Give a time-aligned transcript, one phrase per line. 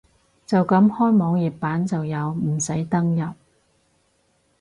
[0.47, 3.33] 就咁開網頁版就有，唔使登入